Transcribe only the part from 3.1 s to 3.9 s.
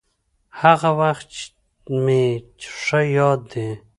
ياد دي.